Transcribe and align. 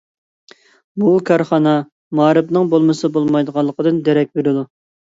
بۇ 1.03 1.11
كارخانا 1.27 1.75
مائارىپىنىڭ 2.21 2.73
بولمىسا 2.75 3.13
بولمايدىغانلىقىدىن 3.21 4.07
دېرەك 4.11 4.39
بېرىدۇ. 4.41 4.69